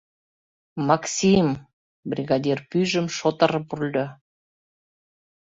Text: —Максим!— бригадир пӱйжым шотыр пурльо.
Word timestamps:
—Максим!— 0.87 1.47
бригадир 2.09 2.59
пӱйжым 2.69 3.07
шотыр 3.17 3.51
пурльо. 3.67 4.05